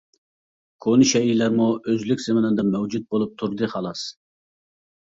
كونا 0.85 1.07
شەيئىلەرمۇ 1.11 1.67
ئۆزلۈك 1.75 2.25
زېمىنىدا 2.27 2.67
مەۋجۇت 2.73 3.09
بولۇپ 3.13 3.39
تۇردى، 3.45 3.73
خالاس. 3.77 4.09